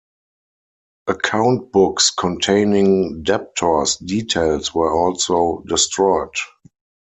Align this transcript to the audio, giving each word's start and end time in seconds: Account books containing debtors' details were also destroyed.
Account 1.05 1.71
books 1.71 2.09
containing 2.09 3.21
debtors' 3.21 3.97
details 3.97 4.73
were 4.73 4.91
also 4.91 5.63
destroyed. 5.67 6.31